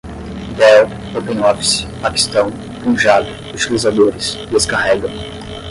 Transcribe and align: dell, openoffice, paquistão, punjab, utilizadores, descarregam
dell, 0.57 0.87
openoffice, 1.15 1.85
paquistão, 2.01 2.49
punjab, 2.83 3.23
utilizadores, 3.53 4.33
descarregam 4.49 5.11